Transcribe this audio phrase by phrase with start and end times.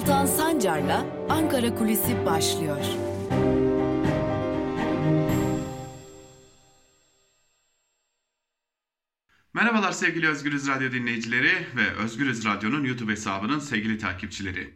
[0.00, 2.84] Altan Sancar'la Ankara Kulisi başlıyor.
[9.54, 14.74] Merhabalar sevgili Özgürüz Radyo dinleyicileri ve Özgürüz Radyo'nun YouTube hesabının sevgili takipçileri.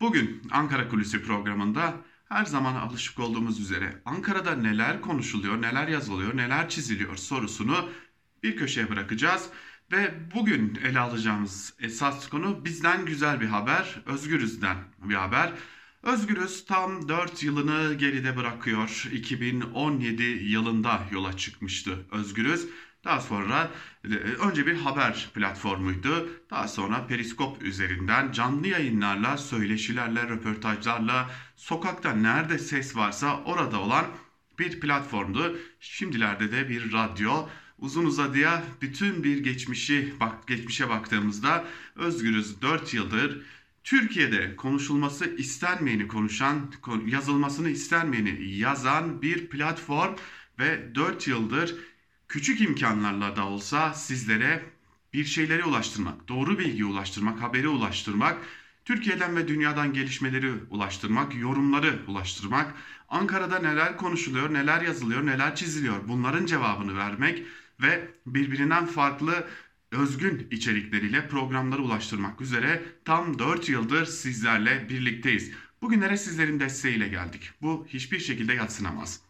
[0.00, 1.94] Bugün Ankara Kulisi programında
[2.28, 7.90] her zaman alışık olduğumuz üzere Ankara'da neler konuşuluyor, neler yazılıyor, neler çiziliyor sorusunu
[8.42, 9.50] bir köşeye bırakacağız.
[9.92, 15.52] Ve bugün ele alacağımız esas konu bizden güzel bir haber, Özgürüz'den bir haber.
[16.02, 19.08] Özgürüz tam 4 yılını geride bırakıyor.
[19.12, 22.68] 2017 yılında yola çıkmıştı Özgürüz.
[23.04, 23.70] Daha sonra
[24.04, 26.30] e, önce bir haber platformuydu.
[26.50, 34.06] Daha sonra Periskop üzerinden canlı yayınlarla, söyleşilerle, röportajlarla, sokakta nerede ses varsa orada olan
[34.58, 35.58] bir platformdu.
[35.80, 37.48] Şimdilerde de bir radyo.
[37.78, 41.64] Uzun uzadıya bütün bir geçmişi bak geçmişe baktığımızda
[41.96, 43.42] Özgürüz 4 yıldır.
[43.84, 46.72] Türkiye'de konuşulması istenmeyeni konuşan,
[47.06, 50.14] yazılmasını istenmeyeni yazan bir platform
[50.58, 51.74] ve 4 yıldır
[52.28, 54.64] küçük imkanlarla da olsa sizlere
[55.12, 58.38] bir şeyleri ulaştırmak, doğru bilgiyi ulaştırmak, haberi ulaştırmak,
[58.84, 62.74] Türkiye'den ve dünyadan gelişmeleri ulaştırmak, yorumları ulaştırmak,
[63.08, 67.46] Ankara'da neler konuşuluyor, neler yazılıyor, neler çiziliyor bunların cevabını vermek
[67.82, 69.46] ve birbirinden farklı
[69.92, 75.52] özgün içerikleriyle programları ulaştırmak üzere tam 4 yıldır sizlerle birlikteyiz.
[75.82, 77.50] Bugünlere sizlerin desteğiyle geldik.
[77.62, 79.20] Bu hiçbir şekilde yatsınamaz.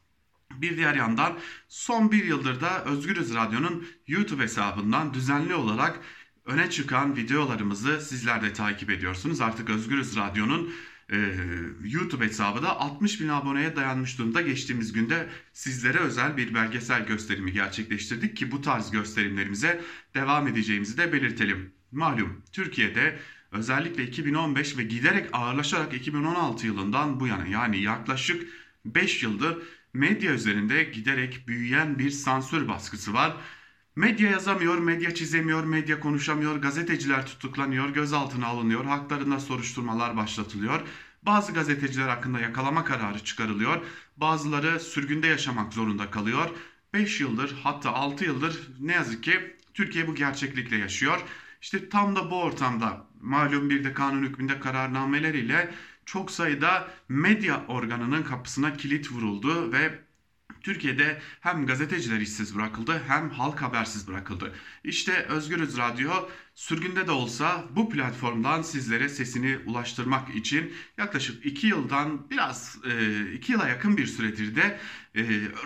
[0.55, 6.01] Bir diğer yandan son bir yıldır da Özgürüz Radyo'nun YouTube hesabından düzenli olarak
[6.45, 9.41] öne çıkan videolarımızı sizler de takip ediyorsunuz.
[9.41, 10.73] Artık Özgürüz Radyo'nun
[11.13, 11.17] e,
[11.85, 14.41] YouTube hesabı da 60 bin aboneye dayanmış durumda.
[14.41, 19.81] Geçtiğimiz günde sizlere özel bir belgesel gösterimi gerçekleştirdik ki bu tarz gösterimlerimize
[20.15, 21.73] devam edeceğimizi de belirtelim.
[21.93, 23.19] Malum Türkiye'de
[23.53, 28.49] özellikle 2015 ve giderek ağırlaşarak 2016 yılından bu yana yani yaklaşık
[28.85, 29.59] 5 yıldır
[29.93, 33.37] medya üzerinde giderek büyüyen bir sansür baskısı var.
[33.99, 40.81] Medya yazamıyor, medya çizemiyor, medya konuşamıyor, gazeteciler tutuklanıyor, gözaltına alınıyor, haklarında soruşturmalar başlatılıyor.
[41.23, 43.85] Bazı gazeteciler hakkında yakalama kararı çıkarılıyor,
[44.17, 46.51] bazıları sürgünde yaşamak zorunda kalıyor.
[46.95, 51.25] 5 yıldır hatta 6 yıldır ne yazık ki Türkiye bu gerçeklikle yaşıyor.
[51.63, 55.75] İşte tam da bu ortamda malum bir de kanun hükmünde kararnameleriyle
[56.07, 60.08] çok sayıda medya organının kapısına kilit vuruldu ve
[60.69, 64.55] Türkiye'de hem gazeteciler işsiz bırakıldı hem halk habersiz bırakıldı.
[64.85, 66.11] İşte Özgürüz Radyo
[66.55, 72.77] sürgünde de olsa bu platformdan sizlere sesini ulaştırmak için yaklaşık 2 yıldan biraz
[73.35, 74.79] 2 e, yıla yakın bir süredir de
[75.15, 75.23] e,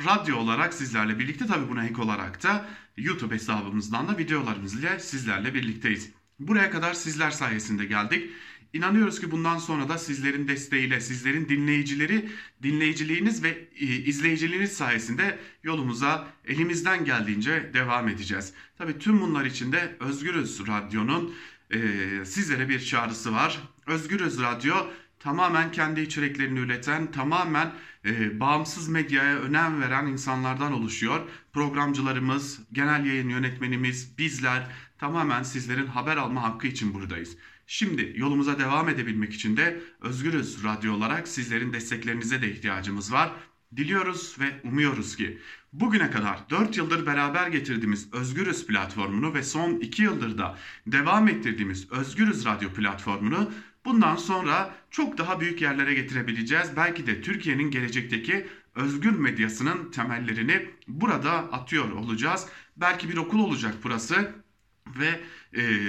[0.06, 6.10] radyo olarak sizlerle birlikte tabi buna ek olarak da YouTube hesabımızdan da videolarımızla sizlerle birlikteyiz.
[6.38, 8.30] Buraya kadar sizler sayesinde geldik.
[8.72, 12.28] İnanıyoruz ki bundan sonra da sizlerin desteğiyle, sizlerin dinleyicileri,
[12.62, 18.52] dinleyiciliğiniz ve e, izleyiciliğiniz sayesinde yolumuza elimizden geldiğince devam edeceğiz.
[18.78, 21.34] Tabii tüm bunlar için de Özgürüz Radyo'nun
[21.70, 21.78] e,
[22.24, 23.58] sizlere bir çağrısı var.
[23.86, 24.74] Özgürüz Radyo
[25.18, 27.72] tamamen kendi içeriklerini üreten, tamamen
[28.04, 31.20] e, bağımsız medyaya önem veren insanlardan oluşuyor.
[31.52, 34.66] Programcılarımız, genel yayın yönetmenimiz, bizler
[34.98, 37.36] tamamen sizlerin haber alma hakkı için buradayız.
[37.74, 43.32] Şimdi yolumuza devam edebilmek için de Özgürüz Radyo olarak sizlerin desteklerinize de ihtiyacımız var.
[43.76, 45.38] Diliyoruz ve umuyoruz ki
[45.72, 51.92] bugüne kadar 4 yıldır beraber getirdiğimiz Özgürüz platformunu ve son 2 yıldır da devam ettirdiğimiz
[51.92, 53.50] Özgürüz Radyo platformunu
[53.84, 56.76] bundan sonra çok daha büyük yerlere getirebileceğiz.
[56.76, 62.46] Belki de Türkiye'nin gelecekteki özgür medyasının temellerini burada atıyor olacağız.
[62.76, 64.32] Belki bir okul olacak burası
[64.98, 65.20] ve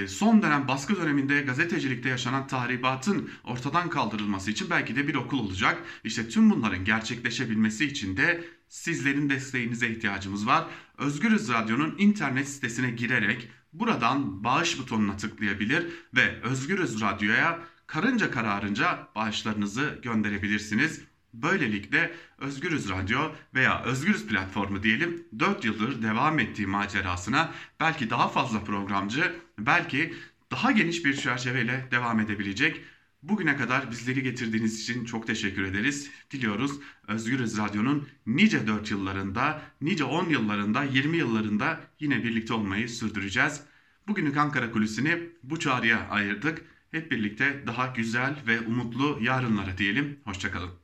[0.08, 5.82] son dönem baskı döneminde gazetecilikte yaşanan tahribatın ortadan kaldırılması için belki de bir okul olacak.
[6.04, 10.66] İşte tüm bunların gerçekleşebilmesi için de sizlerin desteğinize ihtiyacımız var.
[10.98, 19.98] Özgürüz Radyo'nun internet sitesine girerek buradan bağış butonuna tıklayabilir ve Özgürüz Radyo'ya karınca kararınca bağışlarınızı
[20.02, 21.00] gönderebilirsiniz.
[21.42, 28.64] Böylelikle Özgürüz Radyo veya Özgürüz Platformu diyelim 4 yıldır devam ettiği macerasına belki daha fazla
[28.64, 30.14] programcı, belki
[30.50, 32.80] daha geniş bir çerçeveyle devam edebilecek.
[33.22, 36.10] Bugüne kadar bizleri getirdiğiniz için çok teşekkür ederiz.
[36.30, 36.72] Diliyoruz
[37.08, 43.60] Özgürüz Radyo'nun nice 4 yıllarında, nice 10 yıllarında, 20 yıllarında yine birlikte olmayı sürdüreceğiz.
[44.08, 46.62] Bugünlük Ankara Kulisi'ni bu çağrıya ayırdık.
[46.90, 50.20] Hep birlikte daha güzel ve umutlu yarınlara diyelim.
[50.24, 50.83] Hoşçakalın.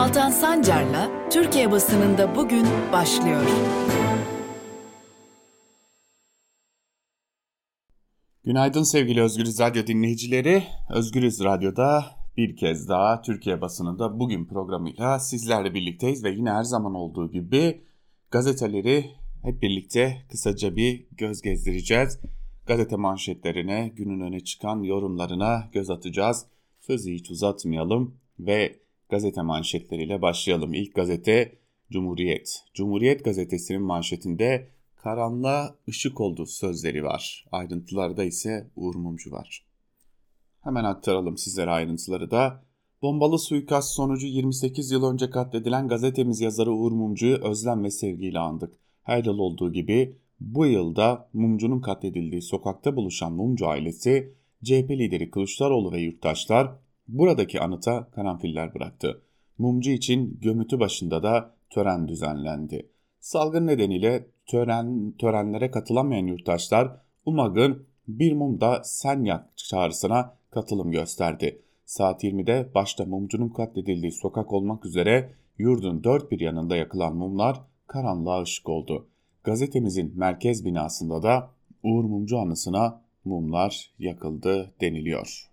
[0.00, 3.42] Altan Sancar'la Türkiye basınında bugün başlıyor.
[8.44, 10.62] Günaydın sevgili Özgürüz Radyo dinleyicileri.
[10.90, 12.04] Özgürüz Radyo'da
[12.36, 17.80] bir kez daha Türkiye basınında bugün programıyla sizlerle birlikteyiz ve yine her zaman olduğu gibi
[18.30, 19.10] gazeteleri
[19.42, 22.20] hep birlikte kısaca bir göz gezdireceğiz.
[22.66, 26.46] Gazete manşetlerine, günün öne çıkan yorumlarına göz atacağız.
[26.80, 28.80] Sözü hiç uzatmayalım ve
[29.10, 30.74] gazete manşetleriyle başlayalım.
[30.74, 31.58] İlk gazete
[31.90, 32.64] Cumhuriyet.
[32.74, 37.46] Cumhuriyet gazetesinin manşetinde karanlığa ışık oldu sözleri var.
[37.52, 39.66] Ayrıntılarda ise Uğur Mumcu var.
[40.60, 42.64] Hemen aktaralım sizlere ayrıntıları da.
[43.02, 48.74] Bombalı suikast sonucu 28 yıl önce katledilen gazetemiz yazarı Uğur Mumcu'yu özlem ve sevgiyle andık.
[49.02, 54.34] Her yıl olduğu gibi bu yılda Mumcu'nun katledildiği sokakta buluşan Mumcu ailesi,
[54.64, 56.76] CHP lideri Kılıçdaroğlu ve yurttaşlar
[57.12, 59.22] buradaki anıta karanfiller bıraktı.
[59.58, 62.90] Mumcu için gömütü başında da tören düzenlendi.
[63.20, 66.96] Salgın nedeniyle tören, törenlere katılamayan yurttaşlar
[67.26, 71.62] UMAG'ın bir mumda sen yak çağrısına katılım gösterdi.
[71.84, 78.42] Saat 20'de başta mumcunun katledildiği sokak olmak üzere yurdun dört bir yanında yakılan mumlar karanlığa
[78.42, 79.06] ışık oldu.
[79.44, 81.50] Gazetemizin merkez binasında da
[81.82, 85.49] Uğur Mumcu anısına mumlar yakıldı deniliyor.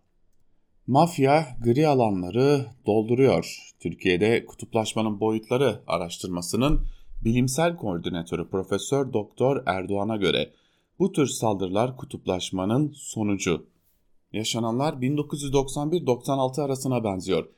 [0.87, 3.73] Mafya gri alanları dolduruyor.
[3.79, 6.87] Türkiye'de kutuplaşmanın boyutları araştırmasının
[7.23, 10.51] bilimsel koordinatörü Profesör Doktor Erdoğan'a göre
[10.99, 13.65] bu tür saldırılar kutuplaşmanın sonucu.
[14.33, 17.49] Yaşananlar 1991-96 arasına benziyor.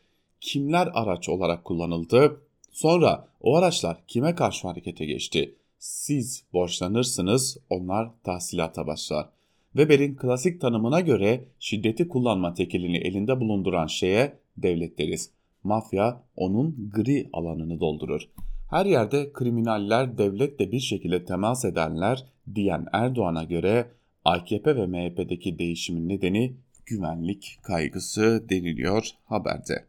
[0.42, 2.42] Kimler araç olarak kullanıldı?
[2.72, 5.56] Sonra o araçlar kime karşı harekete geçti?
[5.80, 9.39] Siz borçlanırsınız, onlar tahsilata başlar.
[9.80, 15.32] Weber'in klasik tanımına göre şiddeti kullanma tekelini elinde bulunduran şeye devlet deriz.
[15.64, 18.22] Mafya onun gri alanını doldurur.
[18.70, 23.92] Her yerde kriminaller devletle bir şekilde temas edenler diyen Erdoğan'a göre
[24.26, 26.56] AKP ve MHP'deki değişimin nedeni
[26.86, 29.86] güvenlik kaygısı deniliyor haberde.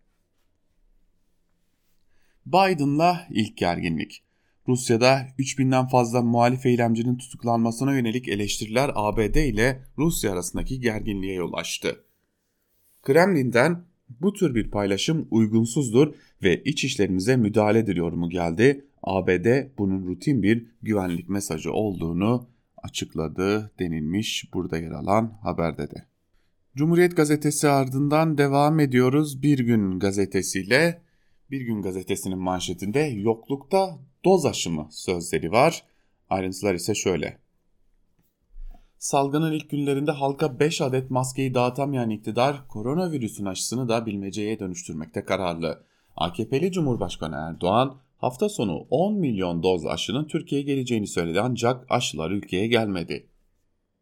[2.46, 4.22] Biden'la ilk gerginlik.
[4.69, 12.05] Rusya'da 3000'den fazla muhalif eylemcinin tutuklanmasına yönelik eleştiriler ABD ile Rusya arasındaki gerginliğe yol açtı.
[13.03, 13.85] Kremlin'den
[14.21, 18.85] bu tür bir paylaşım uygunsuzdur ve iç işlerimize müdahaledir yorumu geldi.
[19.03, 26.07] ABD bunun rutin bir güvenlik mesajı olduğunu açıkladı denilmiş burada yer alan haberde de.
[26.77, 31.03] Cumhuriyet gazetesi ardından devam ediyoruz Bir Gün gazetesiyle.
[31.51, 35.82] Bir Gün gazetesinin manşetinde yoklukta doz aşımı sözleri var.
[36.31, 37.38] Ayrıntılar ise şöyle.
[38.99, 45.84] Salgının ilk günlerinde halka 5 adet maskeyi dağıtamayan iktidar koronavirüsün aşısını da bilmeceye dönüştürmekte kararlı.
[46.17, 52.66] AKP'li Cumhurbaşkanı Erdoğan hafta sonu 10 milyon doz aşının Türkiye'ye geleceğini söyledi ancak aşılar ülkeye
[52.66, 53.26] gelmedi.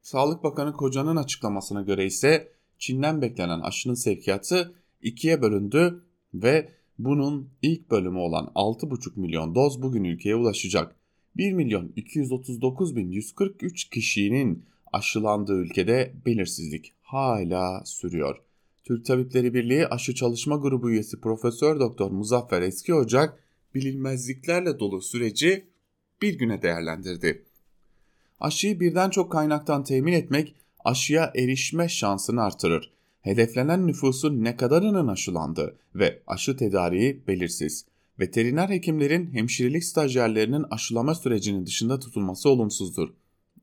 [0.02, 6.04] Sağlık Bakanı Koca'nın açıklamasına göre ise Çin'den beklenen aşının sevkiyatı ikiye bölündü
[6.34, 10.96] ve bunun ilk bölümü olan 6,5 milyon doz bugün ülkeye ulaşacak.
[11.36, 18.36] 1 milyon 239 bin 143 kişinin aşılandığı ülkede belirsizlik hala sürüyor.
[18.84, 25.66] Türk Tabipleri Birliği Aşı Çalışma Grubu üyesi Profesör Doktor Muzaffer Eski Ocak bilinmezliklerle dolu süreci
[26.22, 27.44] bir güne değerlendirdi.
[28.40, 32.97] Aşıyı birden çok kaynaktan temin etmek aşıya erişme şansını artırır.
[33.20, 37.84] Hedeflenen nüfusun ne kadarının aşılandı ve aşı tedariği belirsiz.
[38.20, 43.08] Veteriner hekimlerin hemşirelik stajyerlerinin aşılama sürecinin dışında tutulması olumsuzdur.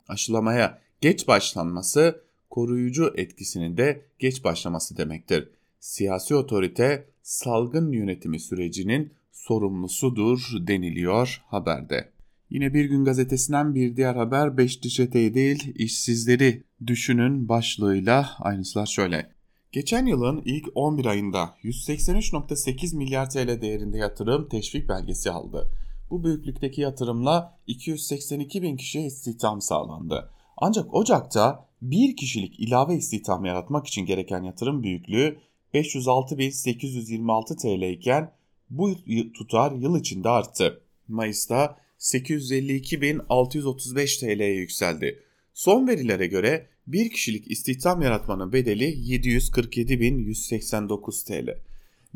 [0.08, 2.20] Aşılamaya geç başlanması
[2.50, 5.48] koruyucu etkisinin de geç başlaması demektir.
[5.80, 12.08] Siyasi otorite salgın yönetimi sürecinin sorumlusudur deniliyor haberde.
[12.50, 19.35] Yine Bir Gün Gazetesi'nden bir diğer haber Beşli çeteyi değil işsizleri düşünün başlığıyla aynısılar şöyle.
[19.76, 25.70] Geçen yılın ilk 11 ayında 183.8 milyar TL değerinde yatırım teşvik belgesi aldı.
[26.10, 30.30] Bu büyüklükteki yatırımla 282 bin kişiye istihdam sağlandı.
[30.56, 35.38] Ancak Ocak'ta bir kişilik ilave istihdam yaratmak için gereken yatırım büyüklüğü
[35.74, 38.32] 506.826 TL iken
[38.70, 38.94] bu
[39.34, 40.82] tutar yıl içinde arttı.
[41.08, 45.22] Mayıs'ta 852.635 TL'ye yükseldi.
[45.54, 51.58] Son verilere göre bir kişilik istihdam yaratmanın bedeli 747.189 TL.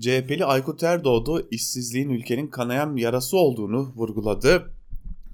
[0.00, 4.75] CHP'li Aykut Erdoğdu işsizliğin ülkenin kanayan yarası olduğunu vurguladı.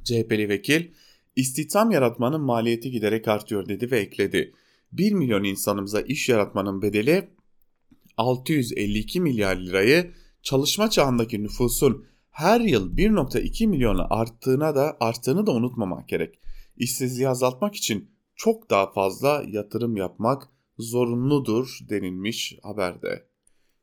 [0.05, 0.91] CHP'li vekil
[1.37, 4.53] istihdam yaratmanın maliyeti giderek artıyor dedi ve ekledi.
[4.93, 7.29] 1 milyon insanımıza iş yaratmanın bedeli
[8.17, 10.13] 652 milyar lirayı
[10.43, 16.39] çalışma çağındaki nüfusun her yıl 1.2 milyona arttığına da arttığını da unutmamak gerek.
[16.77, 23.27] İşsizliği azaltmak için çok daha fazla yatırım yapmak zorunludur denilmiş haberde.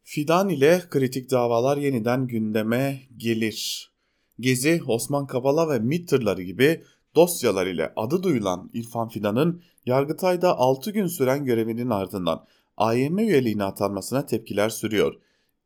[0.03, 3.91] Fidan ile kritik davalar yeniden gündeme gelir.
[4.39, 6.83] Gezi, Osman Kavala ve MİT tırları gibi
[7.15, 12.45] dosyalar ile adı duyulan İrfan Fidan'ın Yargıtay'da 6 gün süren görevinin ardından
[12.77, 15.15] AYM üyeliğine atanmasına tepkiler sürüyor.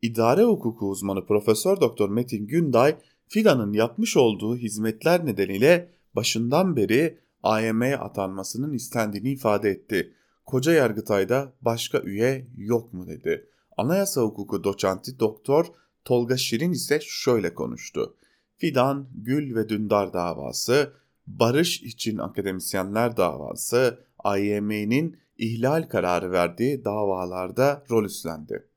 [0.02, 7.98] İdare hukuku uzmanı Profesör Doktor Metin Günday, Fidan'ın yapmış olduğu hizmetler nedeniyle başından beri AYM'ye
[7.98, 10.14] atanmasının istendiğini ifade etti.
[10.46, 13.50] Koca Yargıtay'da başka üye yok mu dedi.
[13.78, 15.66] Anayasa hukuku doçenti Doktor
[16.06, 18.16] Tolga Şirin ise şöyle konuştu.
[18.56, 20.94] Fidan, Gül ve Dündar davası,
[21.28, 28.68] Barış için akademisyenler davası, AYM'nin ihlal kararı verdiği davalarda rol üstlendi.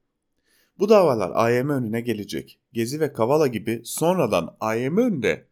[0.79, 2.59] Bu davalar AYM önüne gelecek.
[2.73, 5.45] Gezi ve Kavala gibi sonradan AYM önüne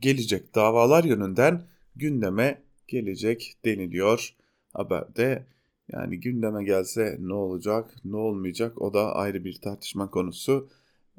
[0.00, 1.62] gelecek davalar yönünden
[1.96, 4.34] gündeme gelecek deniliyor
[4.72, 5.46] haberde.
[5.92, 10.68] Yani gündeme gelse ne olacak, ne olmayacak o da ayrı bir tartışma konusu.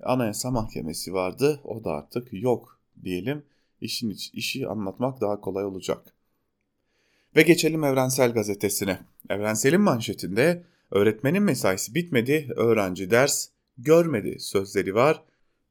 [0.04, 3.44] Anayasa Mahkemesi vardı, o da artık yok diyelim.
[3.82, 6.14] İşin iç, işi anlatmak daha kolay olacak.
[7.36, 9.00] Ve geçelim Evrensel Gazetesi'ne.
[9.30, 15.24] Evrensel'in manşetinde öğretmenin mesaisi bitmedi, öğrenci ders görmedi sözleri var.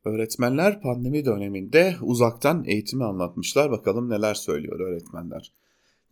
[0.04, 3.70] Öğretmenler pandemi döneminde uzaktan eğitimi anlatmışlar.
[3.70, 5.52] Bakalım neler söylüyor öğretmenler.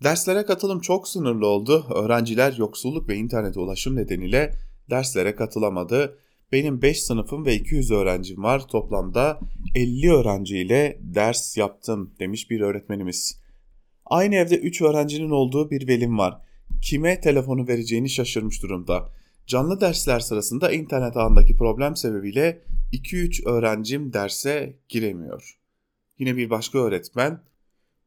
[0.04, 1.87] Derslere katılım çok sınırlı oldu.
[1.94, 4.54] Öğrenciler yoksulluk ve internete ulaşım nedeniyle
[4.90, 6.18] derslere katılamadı.
[6.52, 8.68] Benim 5 sınıfım ve 200 öğrencim var.
[8.68, 9.40] Toplamda
[9.75, 13.38] 50 öğrenciyle ders yaptım demiş bir öğretmenimiz.
[14.06, 16.38] Aynı evde 3 öğrencinin olduğu bir velim var.
[16.82, 19.09] Kime telefonu vereceğini şaşırmış durumda.
[19.47, 25.59] Canlı dersler sırasında internet ağındaki problem sebebiyle 2-3 öğrencim derse giremiyor.
[26.18, 27.40] Yine bir başka öğretmen,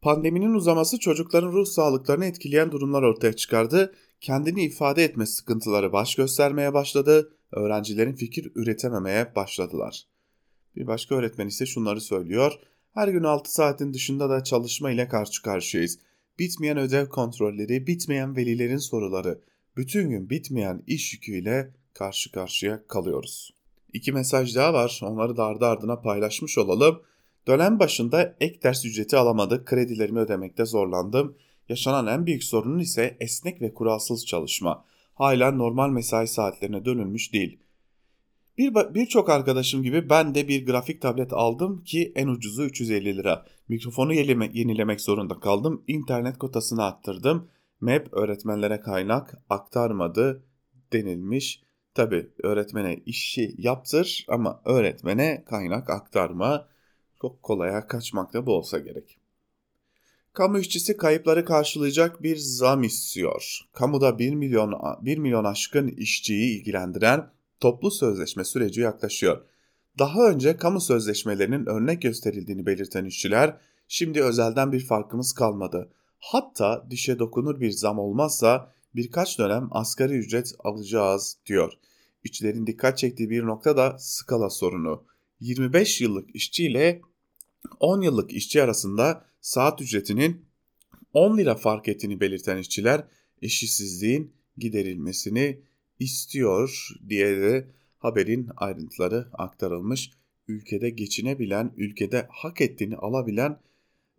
[0.06, 3.94] pandeminin uzaması çocukların ruh sağlıklarını etkileyen durumlar ortaya çıkardı.
[4.22, 7.38] Kendini ifade etme sıkıntıları baş göstermeye başladı.
[7.52, 10.08] Öğrencilerin fikir üretememeye başladılar.
[10.76, 12.54] Bir başka öğretmen ise şunları söylüyor.
[12.94, 16.00] Her gün 6 saatin dışında da çalışma ile karşı karşıyayız.
[16.40, 19.42] Bitmeyen ödev kontrolleri, bitmeyen velilerin soruları,
[19.78, 23.54] bütün gün bitmeyen iş yüküyle karşı karşıya kalıyoruz.
[23.94, 25.00] İki mesaj daha var.
[25.04, 27.02] Onları da ardı ardına paylaşmış olalım.
[27.48, 29.68] Dönem başında ek ders ücreti alamadık.
[29.68, 31.38] Kredilerimi ödemekte zorlandım.
[31.70, 34.86] Yaşanan en büyük sorunun ise esnek ve kuralsız çalışma.
[35.14, 37.60] Hala normal mesai saatlerine dönülmüş değil.
[38.58, 43.46] Bir birçok arkadaşım gibi ben de bir grafik tablet aldım ki en ucuzu 350 lira.
[43.68, 45.84] Mikrofonu yenilemek zorunda kaldım.
[45.88, 47.48] İnternet kotasını attırdım.
[47.82, 50.44] MEP öğretmenlere kaynak aktarmadı
[50.94, 51.64] denilmiş.
[51.94, 56.68] Tabi öğretmene işi yaptır ama öğretmene kaynak aktarma
[57.26, 59.18] çok kolaya kaçmakta bu olsa gerek.
[60.34, 63.60] Kamu işçisi kayıpları karşılayacak bir zam istiyor.
[63.74, 67.30] Kamuda 1 milyon 1 milyon aşkın işçiyi ilgilendiren
[67.60, 69.42] toplu sözleşme süreci yaklaşıyor.
[70.00, 75.90] Daha önce kamu sözleşmelerinin örnek gösterildiğini belirten işçiler, şimdi özelden bir farkımız kalmadı.
[76.20, 81.74] Hatta dişe dokunur bir zam olmazsa birkaç dönem asgari ücret alacağız diyor.
[82.24, 85.04] İşçilerin dikkat çektiği bir nokta da skala sorunu.
[85.40, 87.02] 25 yıllık işçi ile
[87.80, 90.46] 10 yıllık işçi arasında saat ücretinin
[91.14, 93.04] 10 lira fark ettiğini belirten işçiler
[93.42, 95.60] eşitsizliğin giderilmesini
[96.00, 97.68] istiyor diye de
[98.00, 100.12] haberin ayrıntıları aktarılmış.
[100.48, 103.60] Ülkede geçinebilen, ülkede hak ettiğini alabilen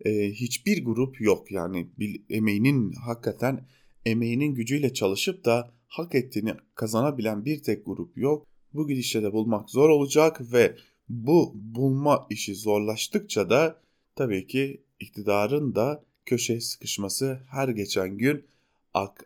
[0.05, 1.51] e, hiçbir grup yok.
[1.51, 3.67] Yani bir emeğinin hakikaten
[4.05, 8.47] emeğinin gücüyle çalışıp da hak ettiğini kazanabilen bir tek grup yok.
[8.73, 10.75] Bu gidişle de bulmak zor olacak ve
[11.09, 13.81] bu bulma işi zorlaştıkça da
[14.15, 18.45] tabii ki iktidarın da köşe sıkışması her geçen gün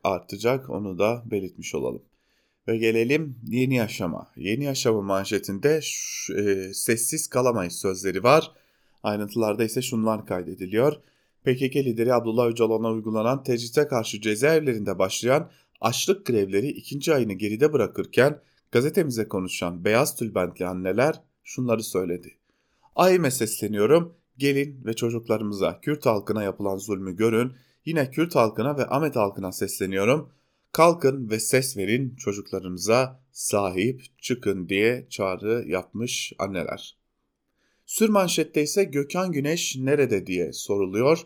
[0.03, 2.03] artacak onu da belirtmiş olalım.
[2.67, 4.31] Ve gelelim yeni yaşama.
[4.35, 5.79] Yeni yaşama manşetinde
[6.37, 8.51] e, sessiz kalamayız sözleri var.
[9.03, 10.93] Ayrıntılarda ise şunlar kaydediliyor.
[11.43, 18.41] PKK lideri Abdullah Öcalan'a uygulanan tecrite karşı cezaevlerinde başlayan açlık grevleri ikinci ayını geride bırakırken
[18.71, 22.37] gazetemize konuşan beyaz tülbentli anneler şunları söyledi.
[22.95, 27.53] Ayime sesleniyorum, gelin ve çocuklarımıza Kürt halkına yapılan zulmü görün,
[27.85, 30.29] yine Kürt halkına ve Ahmet halkına sesleniyorum,
[30.71, 36.97] kalkın ve ses verin çocuklarımıza sahip çıkın diye çağrı yapmış anneler.
[37.85, 41.19] Sür manşette ise Gökhan Güneş nerede diye soruluyor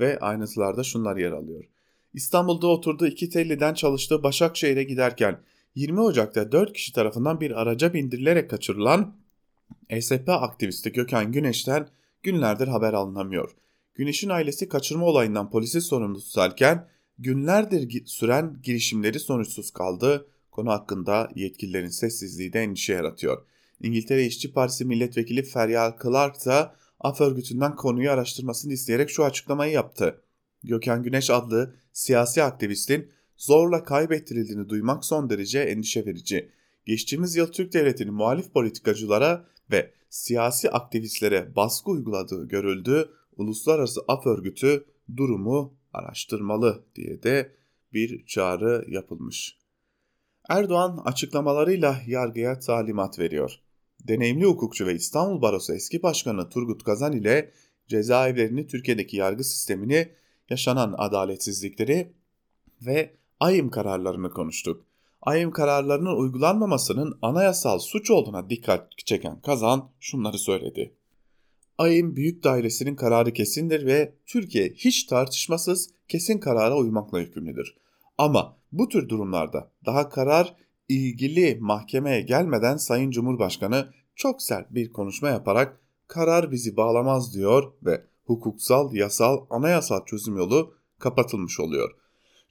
[0.00, 1.64] ve ayrıntılarda şunlar yer alıyor.
[2.14, 5.40] İstanbul'da oturduğu iki telliden çalıştığı Başakşehir'e giderken
[5.74, 9.16] 20 Ocak'ta 4 kişi tarafından bir araca bindirilerek kaçırılan
[9.88, 11.88] ESP aktivisti Gökhan Güneş'ten
[12.22, 13.50] günlerdir haber alınamıyor.
[13.94, 16.88] Güneş'in ailesi kaçırma olayından polisi sorumlu tutarken
[17.18, 20.26] günlerdir süren girişimleri sonuçsuz kaldı.
[20.50, 23.46] Konu hakkında yetkililerin sessizliği de endişe yaratıyor.
[23.80, 30.20] İngiltere İşçi Partisi milletvekili Feryal Clark da AF örgütünden konuyu araştırmasını isteyerek şu açıklamayı yaptı.
[30.62, 36.50] Gökhan Güneş adlı siyasi aktivistin zorla kaybettirildiğini duymak son derece endişe verici.
[36.86, 43.10] Geçtiğimiz yıl Türk Devleti'nin muhalif politikacılara ve siyasi aktivistlere baskı uyguladığı görüldü.
[43.36, 44.84] Uluslararası Af Örgütü
[45.16, 47.54] durumu araştırmalı diye de
[47.92, 49.58] bir çağrı yapılmış.
[50.48, 53.60] Erdoğan açıklamalarıyla yargıya talimat veriyor.
[54.08, 57.52] Deneyimli hukukçu ve İstanbul Barosu eski başkanı Turgut Kazan ile
[57.88, 60.12] cezaevlerini Türkiye'deki yargı sistemini,
[60.50, 62.12] yaşanan adaletsizlikleri
[62.86, 64.86] ve ayım kararlarını konuştuk.
[65.24, 70.94] Ayım kararlarının uygulanmamasının anayasal suç olduğuna dikkat çeken Kazan şunları söyledi.
[71.78, 77.74] Ayım Büyük Dairesi'nin kararı kesindir ve Türkiye hiç tartışmasız kesin karara uymakla yükümlüdür.
[78.18, 80.54] Ama bu tür durumlarda daha karar
[80.88, 88.04] ilgili mahkemeye gelmeden Sayın Cumhurbaşkanı çok sert bir konuşma yaparak karar bizi bağlamaz diyor ve
[88.24, 92.03] hukuksal, yasal, anayasal çözüm yolu kapatılmış oluyor.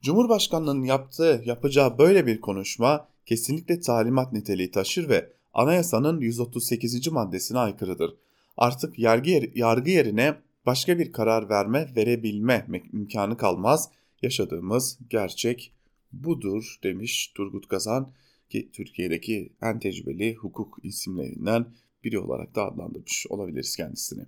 [0.04, 7.08] Cumhurbaşkanının yaptığı, yapacağı böyle bir konuşma kesinlikle talimat niteliği taşır ve anayasanın 138.
[7.08, 8.16] maddesine aykırıdır.
[8.58, 13.90] Artık yargı, yargı yerine başka bir karar verme, verebilme imkanı kalmaz.
[14.22, 15.74] Yaşadığımız gerçek
[16.12, 18.12] budur demiş Turgut Kazan
[18.50, 21.66] ki Türkiye'deki en tecrübeli hukuk isimlerinden
[22.04, 24.26] biri olarak da adlandırmış olabiliriz kendisini.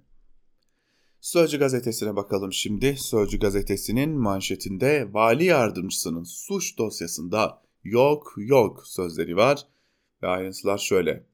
[1.26, 2.98] Sözcü gazetesine bakalım şimdi.
[2.98, 9.62] Sözcü gazetesinin manşetinde vali yardımcısının suç dosyasında yok yok sözleri var
[10.24, 11.26] ve ayrıntılar şöyle.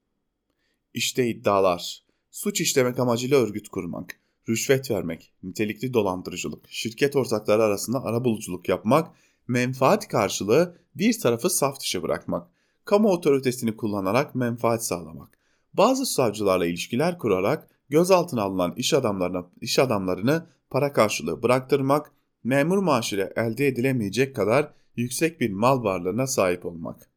[0.93, 2.03] İşte iddialar.
[2.29, 9.15] Suç işlemek amacıyla örgüt kurmak, rüşvet vermek, nitelikli dolandırıcılık, şirket ortakları arasında arabuluculuk yapmak,
[9.47, 12.47] menfaat karşılığı bir tarafı saf dışı bırakmak,
[12.85, 15.37] kamu otoritesini kullanarak menfaat sağlamak,
[15.73, 22.11] bazı savcılarla ilişkiler kurarak gözaltına alınan iş adamlarına iş adamlarını para karşılığı bıraktırmak,
[22.43, 27.09] memur maaşıyla elde edilemeyecek kadar yüksek bir mal varlığına sahip olmak.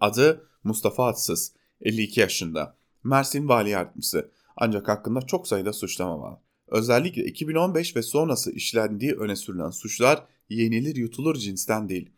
[0.00, 2.76] Adı Mustafa Atsız, 52 yaşında.
[3.04, 4.30] Mersin Vali Yardımcısı.
[4.56, 6.38] Ancak hakkında çok sayıda suçlama var.
[6.68, 12.10] Özellikle 2015 ve sonrası işlendiği öne sürülen suçlar yenilir yutulur cinsten değil.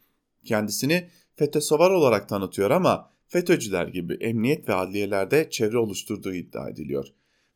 [0.44, 7.06] Kendisini FETÖ savar olarak tanıtıyor ama FETÖ'cüler gibi emniyet ve adliyelerde çevre oluşturduğu iddia ediliyor.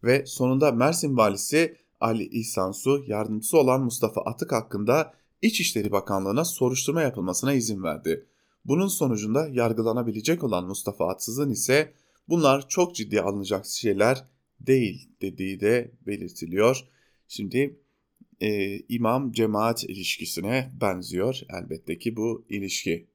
[0.05, 7.03] Ve sonunda Mersin valisi Ali İhsan Su yardımcısı olan Mustafa Atık hakkında İçişleri Bakanlığı'na soruşturma
[7.03, 8.27] yapılmasına izin verdi.
[8.65, 11.93] Bunun sonucunda yargılanabilecek olan Mustafa Atsız'ın ise
[12.29, 14.25] bunlar çok ciddi alınacak şeyler
[14.61, 16.85] değil dediği de belirtiliyor.
[17.29, 17.81] Şimdi
[18.41, 23.09] e, imam cemaat ilişkisine benziyor elbette ki bu ilişki.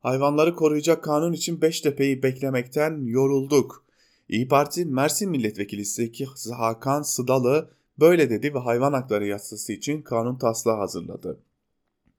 [0.00, 3.86] Hayvanları koruyacak kanun için Beştepe'yi beklemekten yorulduk.
[4.28, 10.38] İyi Parti Mersin Milletvekili Zeki Hakan Sıdalı böyle dedi ve hayvan hakları yasası için kanun
[10.38, 11.40] taslağı hazırladı.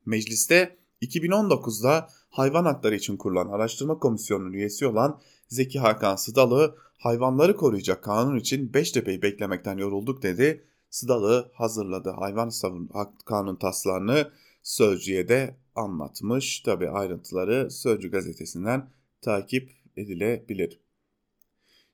[0.06, 8.04] Mecliste 2019'da hayvan hakları için kurulan araştırma komisyonunun üyesi olan Zeki Hakan Sıdalı hayvanları koruyacak
[8.04, 10.64] kanun için Beştepe'yi beklemekten yorulduk dedi.
[10.90, 12.52] Sıdalı hazırladı hayvan
[13.26, 14.32] kanun taslağını
[14.64, 16.60] Sözcü'ye de anlatmış.
[16.60, 18.90] Tabi ayrıntıları Sözcü gazetesinden
[19.22, 20.85] takip edilebilir.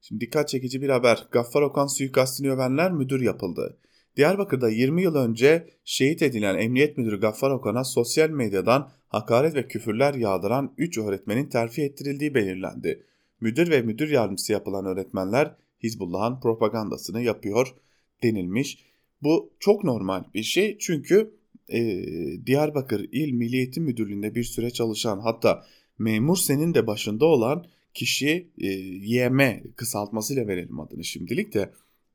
[0.02, 1.28] Şimdi dikkat çekici bir haber.
[1.32, 3.78] Gaffar Okan suikastini övenler müdür yapıldı.
[4.18, 10.14] Diyarbakır'da 20 yıl önce şehit edilen Emniyet Müdürü Gaffar Okan'a sosyal medyadan hakaret ve küfürler
[10.14, 13.04] yağdıran 3 öğretmenin terfi ettirildiği belirlendi.
[13.42, 17.76] Müdür ve müdür yardımcısı yapılan öğretmenler Hizbullah'ın propagandasını yapıyor
[18.24, 18.86] denilmiş.
[19.24, 21.36] Bu çok normal bir şey çünkü
[21.70, 22.04] e,
[22.46, 25.64] Diyarbakır İl Milli Eğitim Müdürlüğü'nde bir süre çalışan hatta
[26.00, 29.40] memur senin de başında olan kişi e, YM
[29.76, 31.72] kısaltmasıyla verelim adını şimdilik de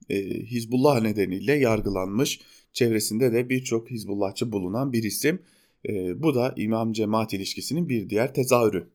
[0.08, 2.40] e, Hizbullah nedeniyle yargılanmış.
[2.72, 5.42] Çevresinde de birçok Hizbullahçı bulunan bir isim.
[5.88, 8.88] E, bu da İmam Cemaat ilişkisinin bir diğer tezahürü.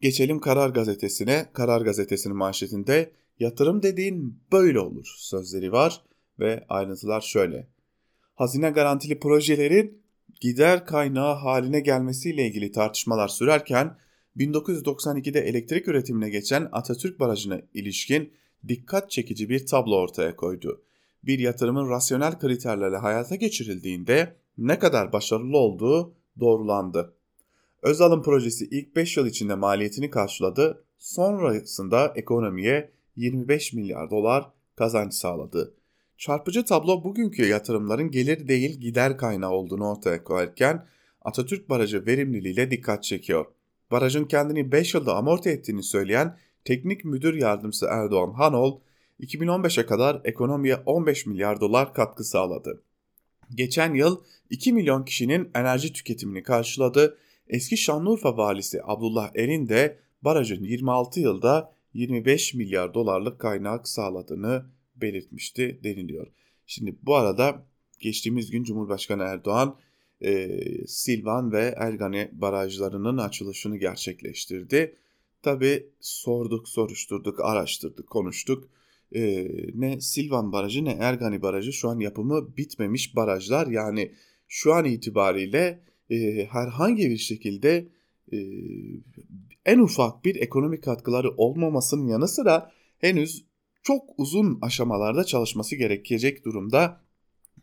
[0.00, 1.46] Geçelim Karar Gazetesi'ne.
[1.52, 6.02] Karar Gazetesi'nin manşetinde yatırım dediğin böyle olur sözleri var
[6.38, 7.66] ve ayrıntılar şöyle.
[8.34, 10.02] Hazine garantili projelerin
[10.40, 13.96] gider kaynağı haline gelmesiyle ilgili tartışmalar sürerken
[14.36, 18.32] 1992'de elektrik üretimine geçen Atatürk Barajı'na ilişkin
[18.68, 20.82] dikkat çekici bir tablo ortaya koydu.
[21.24, 27.14] Bir yatırımın rasyonel kriterlerle hayata geçirildiğinde ne kadar başarılı olduğu doğrulandı.
[27.82, 35.74] Özal'ın projesi ilk 5 yıl içinde maliyetini karşıladı, sonrasında ekonomiye 25 milyar dolar kazanç sağladı.
[36.18, 40.86] Çarpıcı tablo bugünkü yatırımların gelir değil gider kaynağı olduğunu ortaya koyarken
[41.22, 43.46] Atatürk Barajı verimliliğiyle dikkat çekiyor.
[43.90, 48.80] Barajın kendini 5 yılda amorti ettiğini söyleyen Teknik Müdür Yardımcısı Erdoğan Hanol,
[49.20, 52.82] 2015'e kadar ekonomiye 15 milyar dolar katkı sağladı.
[53.54, 54.20] Geçen yıl
[54.50, 57.18] 2 milyon kişinin enerji tüketimini karşıladı.
[57.48, 65.80] Eski Şanlıurfa valisi Abdullah Erin de barajın 26 yılda 25 milyar dolarlık kaynak sağladığını belirtmişti
[65.84, 66.26] deniliyor.
[66.66, 67.66] Şimdi bu arada
[68.00, 69.76] geçtiğimiz gün Cumhurbaşkanı Erdoğan
[70.20, 74.96] e, Silvan ve Ergani barajlarının açılışını gerçekleştirdi.
[75.42, 78.68] Tabi sorduk, soruşturduk, araştırdık, konuştuk.
[79.12, 83.66] E, ne Silvan Barajı ne Ergani Barajı şu an yapımı bitmemiş barajlar.
[83.66, 84.12] Yani
[84.48, 87.88] şu an itibariyle e, herhangi bir şekilde
[88.32, 88.38] e,
[89.66, 93.44] en ufak bir ekonomik katkıları olmamasının yanı sıra henüz
[93.82, 97.05] çok uzun aşamalarda çalışması gerekecek durumda.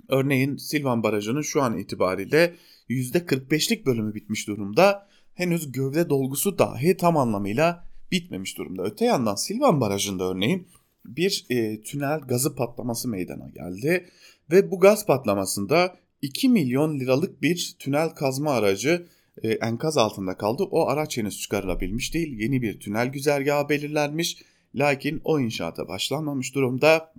[0.10, 2.56] Örneğin Silvan Barajı'nın şu an itibariyle
[2.90, 5.08] %45'lik bölümü bitmiş durumda.
[5.34, 8.84] Henüz gövde dolgusu dahi tam anlamıyla bitmemiş durumda.
[8.84, 10.68] Öte yandan Silvan Barajı'nda örneğin
[11.06, 14.10] bir e, tünel gazı patlaması meydana geldi
[14.52, 19.08] ve bu gaz patlamasında 2 milyon liralık bir tünel kazma aracı
[19.44, 20.64] e, enkaz altında kaldı.
[20.64, 22.40] O araç henüz çıkarılabilmiş değil.
[22.40, 24.38] Yeni bir tünel güzergahı belirlenmiş.
[24.76, 27.14] Lakin o inşaata başlanmamış durumda.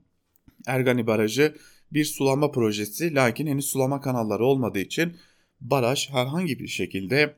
[0.67, 1.55] Ergani Barajı
[1.93, 5.17] bir sulama projesi lakin henüz sulama kanalları olmadığı için
[5.61, 7.37] baraj herhangi bir şekilde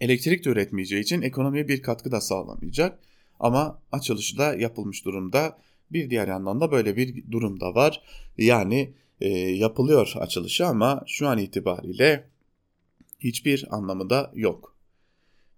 [0.00, 2.98] elektrik de üretmeyeceği için ekonomiye bir katkı da sağlamayacak.
[3.40, 5.58] Ama açılışı da yapılmış durumda.
[5.92, 8.02] Bir diğer yandan da böyle bir durum da var.
[8.38, 12.30] Yani e, yapılıyor açılışı ama şu an itibariyle
[13.20, 14.76] hiçbir anlamı da yok.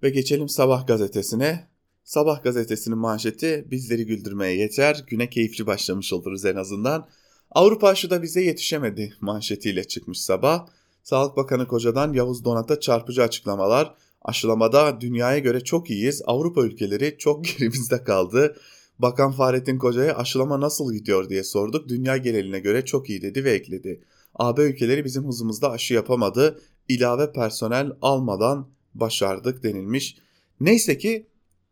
[0.03, 1.69] Ve geçelim Sabah gazetesine.
[2.05, 7.09] Sabah gazetesinin manşeti bizleri güldürmeye yeter, güne keyifli başlamış oluruz en azından.
[7.55, 10.67] Avrupa aşı da bize yetişemedi manşetiyle çıkmış sabah.
[11.03, 13.95] Sağlık Bakanı Koca'dan Yavuz Donat'a çarpıcı açıklamalar.
[14.23, 16.23] Aşılamada dünyaya göre çok iyiyiz.
[16.27, 18.57] Avrupa ülkeleri çok gerimizde kaldı.
[18.99, 21.89] Bakan Fahrettin Koca'ya aşılama nasıl gidiyor diye sorduk.
[21.89, 24.05] Dünya geneline göre çok iyi dedi ve ekledi.
[24.35, 26.61] AB ülkeleri bizim hızımızda aşı yapamadı.
[26.89, 30.17] İlave personel almadan başardık denilmiş.
[30.61, 31.27] Neyse ki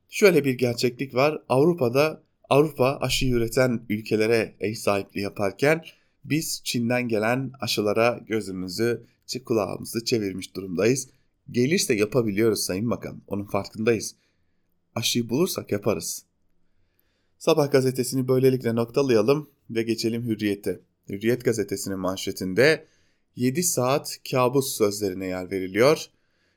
[0.09, 1.43] şöyle bir gerçeklik var.
[1.49, 5.85] Avrupa'da Avrupa aşı üreten ülkelere ev sahipliği yaparken
[6.25, 9.07] biz Çin'den gelen aşılara gözümüzü,
[9.45, 11.09] kulağımızı çevirmiş durumdayız.
[11.51, 13.23] Gelirse yapabiliyoruz Sayın Bakan.
[13.27, 14.15] Onun farkındayız.
[14.95, 16.25] Aşıyı bulursak yaparız.
[17.39, 20.81] Sabah gazetesini böylelikle noktalayalım ve geçelim Hürriyet'e.
[21.09, 22.87] Hürriyet gazetesinin manşetinde
[23.37, 26.07] 7 saat kabus sözlerine yer veriliyor.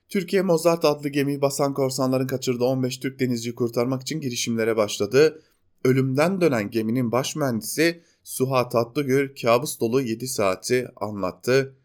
[0.09, 5.41] Türkiye Mozart adlı gemiyi basan korsanların kaçırdığı 15 Türk denizciyi kurtarmak için girişimlere başladı.
[5.83, 11.75] Ölümden dönen geminin baş mühendisi Suha Tatlıgül kabus dolu 7 saati anlattı.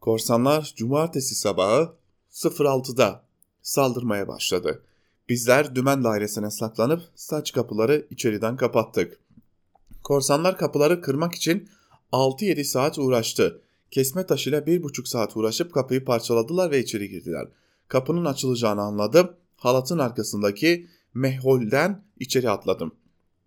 [0.00, 1.92] Korsanlar cumartesi sabahı
[2.30, 3.24] 06'da
[3.62, 4.82] saldırmaya başladı.
[5.28, 9.18] Bizler dümen dairesine saklanıp saç kapıları içeriden kapattık.
[10.02, 11.68] Korsanlar kapıları kırmak için
[12.12, 13.62] 6-7 saat uğraştı.
[13.90, 17.48] Kesme taşıyla 1,5 saat uğraşıp kapıyı parçaladılar ve içeri girdiler.
[17.88, 19.30] Kapının açılacağını anladım.
[19.56, 20.86] Halatın arkasındaki
[21.16, 22.94] mehholden içeri atladım.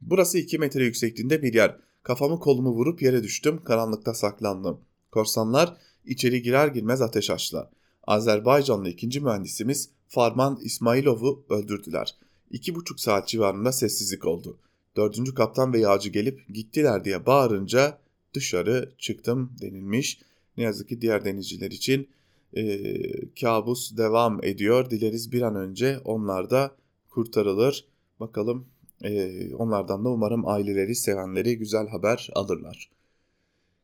[0.01, 1.77] Burası 2 metre yüksekliğinde bir yer.
[2.03, 3.63] Kafamı kolumu vurup yere düştüm.
[3.63, 4.81] Karanlıkta saklandım.
[5.11, 7.69] Korsanlar içeri girer girmez ateş açtılar.
[8.03, 12.15] Azerbaycanlı ikinci mühendisimiz Farman İsmailov'u öldürdüler.
[12.51, 14.59] İki buçuk saat civarında sessizlik oldu.
[14.97, 17.97] Dördüncü kaptan ve yağcı gelip gittiler diye bağırınca
[18.33, 20.19] dışarı çıktım denilmiş.
[20.57, 22.09] Ne yazık ki diğer denizciler için
[22.53, 22.93] e,
[23.41, 24.89] kabus devam ediyor.
[24.89, 26.79] Dileriz bir an önce onlar da
[27.19, 27.85] kurtarılır.
[28.19, 28.67] Bakalım
[29.03, 32.91] e, onlardan da umarım aileleri, sevenleri güzel haber alırlar.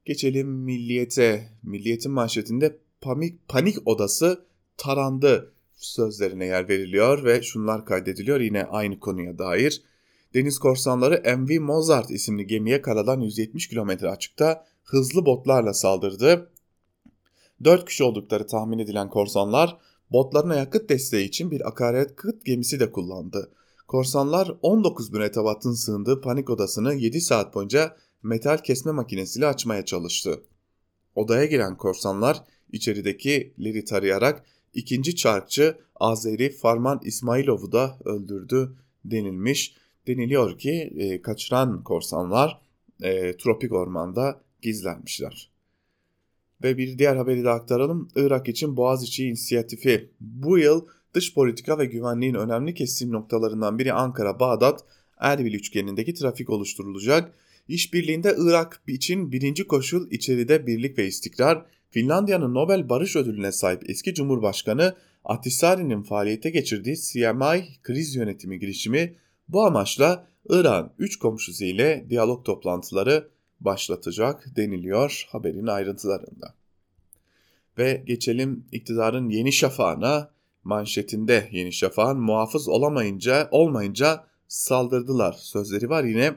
[0.06, 1.50] Geçelim milliyete.
[1.64, 4.46] Milliyetin manşetinde panik, panik odası
[4.78, 9.82] tarandı sözlerine yer veriliyor ve şunlar kaydediliyor yine aynı konuya dair.
[10.34, 16.52] Deniz korsanları MV Mozart isimli gemiye karadan 170 kilometre açıkta hızlı botlarla saldırdı.
[17.64, 19.78] 4 kişi oldukları tahmin edilen korsanlar
[20.12, 23.52] botlarına yakıt desteği için bir akaryakıt gemisi de kullandı.
[23.88, 30.44] Korsanlar 19 mürettebatın sığındığı panik odasını 7 saat boyunca metal kesme makinesiyle açmaya çalıştı.
[31.16, 39.76] Odaya giren korsanlar içeridekileri tarayarak ikinci çarkçı Azeri Farman İsmailov'u da öldürdü denilmiş.
[40.08, 42.62] Deniliyor ki e, kaçıran korsanlar
[43.02, 45.55] e, tropik ormanda gizlenmişler.
[46.64, 48.10] Ve bir diğer haberi de aktaralım.
[48.16, 50.10] Irak için Boğaziçi inisiyatifi.
[50.20, 54.80] Bu yıl dış politika ve güvenliğin önemli kesim noktalarından biri Ankara-Bağdat
[55.18, 57.34] Erbil üçgenindeki trafik oluşturulacak.
[57.68, 64.14] İşbirliğinde Irak için birinci koşul içeride birlik ve istikrar, Finlandiya'nın Nobel Barış Ödülüne sahip eski
[64.14, 69.16] Cumhurbaşkanı Ahtisaari'nin faaliyete geçirdiği CMI kriz yönetimi girişimi
[69.48, 73.30] bu amaçla İran 3 komşusu ile diyalog toplantıları
[73.66, 76.54] başlatacak deniliyor haberin ayrıntılarında.
[77.78, 86.36] Ve geçelim iktidarın yeni şafağına manşetinde Yeni Şafak'ın muhafız olamayınca olmayınca saldırdılar sözleri var yine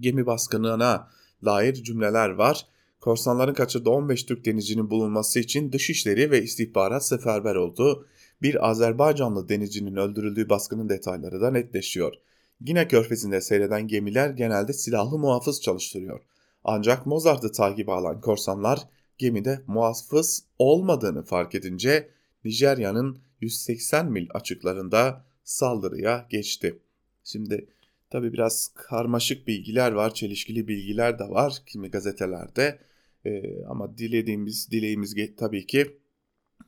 [0.00, 1.08] gemi baskınına
[1.44, 2.66] dair cümleler var.
[3.00, 8.06] Korsanların kaçırdığı 15 Türk denizcinin bulunması için dışişleri ve istihbarat seferber oldu.
[8.42, 12.14] Bir Azerbaycanlı denizcinin öldürüldüğü baskının detayları da netleşiyor.
[12.60, 16.20] Yine körfezinde seyreden gemiler genelde silahlı muhafız çalıştırıyor.
[16.64, 18.78] Ancak Mozart'ı takibe alan korsanlar
[19.18, 22.10] gemide muhafız olmadığını fark edince
[22.44, 26.82] Nijerya'nın 180 mil açıklarında saldırıya geçti.
[27.24, 27.68] Şimdi
[28.10, 32.78] tabi biraz karmaşık bilgiler var, çelişkili bilgiler de var kimi gazetelerde.
[33.24, 36.00] Ee, ama dilediğimiz, dileğimiz tabii ki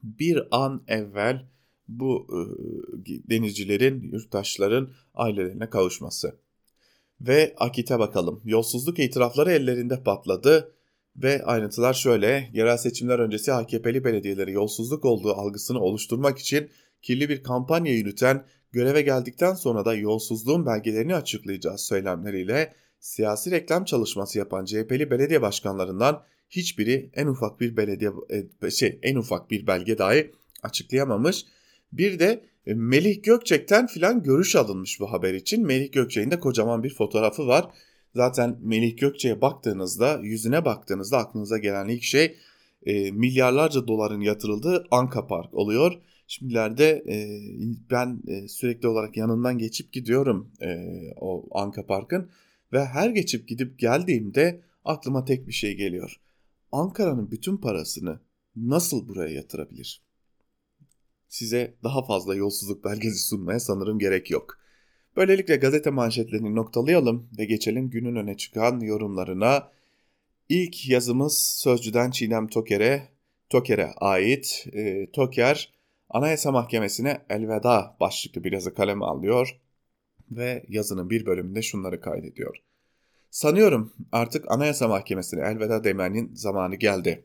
[0.02, 1.48] bir an evvel
[1.88, 6.41] bu e, denizcilerin, yurttaşların ailelerine kavuşması.
[7.26, 8.40] Ve Akit'e bakalım.
[8.44, 10.74] Yolsuzluk itirafları ellerinde patladı.
[11.16, 16.70] Ve ayrıntılar şöyle, yerel seçimler öncesi AKP'li belediyeleri yolsuzluk olduğu algısını oluşturmak için
[17.02, 24.38] kirli bir kampanya yürüten, göreve geldikten sonra da yolsuzluğun belgelerini açıklayacağız söylemleriyle siyasi reklam çalışması
[24.38, 28.10] yapan CHP'li belediye başkanlarından hiçbiri en ufak bir belediye
[28.62, 30.32] e, şey en ufak bir belge dahi
[30.62, 31.46] açıklayamamış.
[31.92, 35.66] Bir de Melih Gökçek'ten filan görüş alınmış bu haber için.
[35.66, 37.66] Melih Gökçek'in de kocaman bir fotoğrafı var.
[38.14, 42.36] Zaten Melih Gökçe'ye baktığınızda, yüzüne baktığınızda aklınıza gelen ilk şey
[42.86, 45.92] e, milyarlarca doların yatırıldığı Anka Park oluyor.
[46.26, 47.16] Şimdilerde e,
[47.90, 52.30] ben e, sürekli olarak yanından geçip gidiyorum e, o Anka Park'ın
[52.72, 56.20] ve her geçip gidip geldiğimde aklıma tek bir şey geliyor.
[56.72, 58.20] Ankara'nın bütün parasını
[58.56, 60.02] nasıl buraya yatırabilir?
[61.32, 64.58] Size daha fazla yolsuzluk belgesi sunmaya sanırım gerek yok.
[65.16, 69.68] Böylelikle gazete manşetlerini noktalayalım ve geçelim günün öne çıkan yorumlarına.
[70.48, 73.08] İlk yazımız Sözcü'den Çiğdem Toker'e,
[73.50, 74.66] Toker'e ait.
[74.72, 75.72] E, Toker,
[76.10, 79.60] Anayasa Mahkemesi'ne elveda başlıklı bir yazı kaleme alıyor
[80.30, 82.56] ve yazının bir bölümünde şunları kaydediyor.
[83.30, 87.24] Sanıyorum artık Anayasa Mahkemesi'ne elveda demenin zamanı geldi.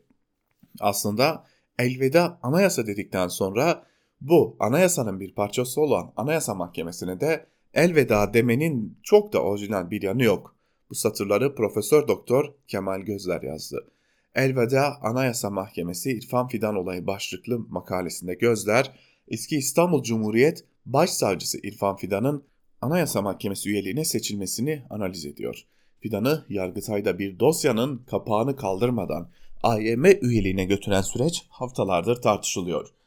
[0.80, 1.44] Aslında
[1.78, 3.87] elveda anayasa dedikten sonra
[4.20, 10.22] bu anayasanın bir parçası olan Anayasa Mahkemesi'ne de elveda demenin çok da orijinal bir yanı
[10.22, 10.56] yok.
[10.90, 13.90] Bu satırları Profesör Doktor Kemal Gözler yazdı.
[14.34, 18.92] Elveda Anayasa Mahkemesi İrfan Fidan olayı başlıklı makalesinde Gözler,
[19.28, 22.44] eski İstanbul Cumhuriyet Başsavcısı İrfan Fidan'ın
[22.80, 25.64] Anayasa Mahkemesi üyeliğine seçilmesini analiz ediyor.
[26.00, 29.30] Fidan'ı Yargıtay'da bir dosyanın kapağını kaldırmadan
[29.62, 32.97] AYM üyeliğine götüren süreç haftalardır tartışılıyor.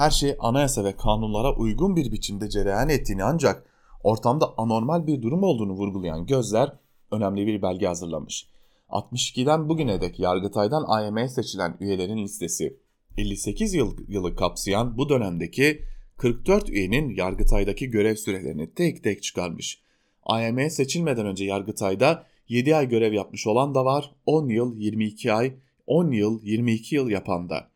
[0.00, 3.64] Her şey anayasa ve kanunlara uygun bir biçimde cereyan ettiğini ancak
[4.02, 6.72] ortamda anormal bir durum olduğunu vurgulayan Gözler
[7.10, 8.46] önemli bir belge hazırlamış.
[8.88, 12.76] 62'den bugüne dek Yargıtay'dan AYM'ye seçilen üyelerin listesi
[13.16, 15.82] 58 yıl, yılı kapsayan bu dönemdeki
[16.16, 19.82] 44 üyenin Yargıtay'daki görev sürelerini tek tek çıkarmış.
[20.22, 25.54] AYM'ye seçilmeden önce Yargıtay'da 7 ay görev yapmış olan da var, 10 yıl 22 ay,
[25.86, 27.70] 10 yıl 22 yıl yapan da.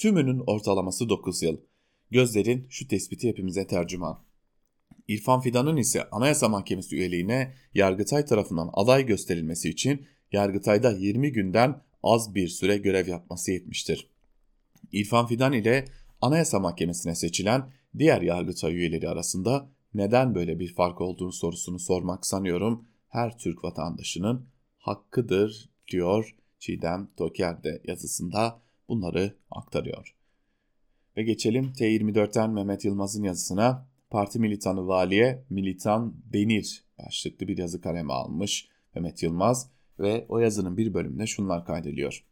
[0.00, 1.56] Tümünün ortalaması 9 yıl.
[2.10, 4.18] Gözlerin şu tespiti hepimize tercüman.
[5.08, 12.34] İrfan Fidan'ın ise Anayasa Mahkemesi üyeliğine Yargıtay tarafından aday gösterilmesi için Yargıtay'da 20 günden az
[12.34, 14.10] bir süre görev yapması yetmiştir.
[14.92, 15.84] İrfan Fidan ile
[16.20, 22.88] Anayasa Mahkemesi'ne seçilen diğer Yargıtay üyeleri arasında neden böyle bir fark olduğunu sorusunu sormak sanıyorum
[23.08, 24.46] her Türk vatandaşının
[24.78, 28.60] hakkıdır diyor Çiğdem Toker de yazısında
[28.90, 30.14] bunları aktarıyor.
[31.16, 33.86] Ve geçelim T24'ten Mehmet Yılmaz'ın yazısına.
[34.10, 40.76] Parti militanı valiye militan benir başlıklı bir yazı kaleme almış Mehmet Yılmaz ve o yazının
[40.76, 42.24] bir bölümünde şunlar kaydediliyor.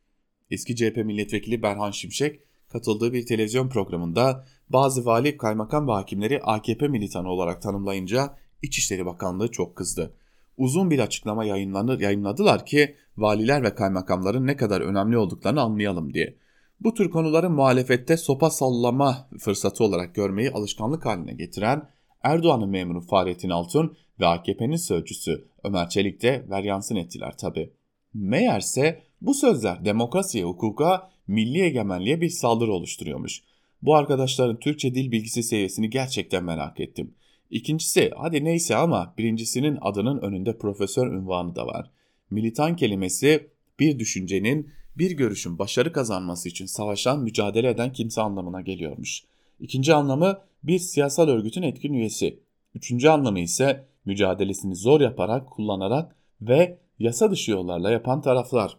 [0.50, 6.88] Eski CHP milletvekili Berhan Şimşek katıldığı bir televizyon programında bazı vali, kaymakam ve hakimleri AKP
[6.88, 10.14] militanı olarak tanımlayınca İçişleri Bakanlığı çok kızdı.
[10.56, 16.36] Uzun bir açıklama yayınlanır, yayınladılar ki valiler ve kaymakamların ne kadar önemli olduklarını anlayalım diye.
[16.80, 21.88] Bu tür konuların muhalefette sopa sallama fırsatı olarak görmeyi alışkanlık haline getiren
[22.22, 27.72] Erdoğan'ın memuru Fahrettin Altun ve AKP'nin sözcüsü Ömer Çelik de veryansın ettiler tabi.
[28.14, 33.42] Meğerse bu sözler demokrasiye, hukuka, milli egemenliğe bir saldırı oluşturuyormuş.
[33.82, 37.14] Bu arkadaşların Türkçe dil bilgisi seviyesini gerçekten merak ettim.
[37.50, 41.90] İkincisi hadi neyse ama birincisinin adının önünde profesör ünvanı da var.
[42.30, 49.22] militan kelimesi bir düşüncenin, bir görüşün başarı kazanması için savaşan, mücadele eden kimse anlamına geliyormuş.
[49.60, 52.40] İkinci anlamı bir siyasal örgütün etkin üyesi.
[52.74, 58.76] Üçüncü anlamı ise mücadelesini zor yaparak, kullanarak ve yasa dışı yollarla yapan taraflar.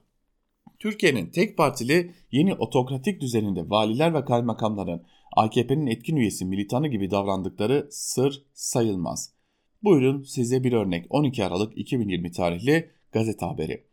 [0.80, 5.04] Türkiye'nin tek partili yeni otokratik düzeninde valiler ve kaymakamların
[5.36, 9.34] AKP'nin etkin üyesi militanı gibi davrandıkları sır sayılmaz.
[9.84, 13.89] Buyurun size bir örnek 12 Aralık 2020 tarihli gazete haberi.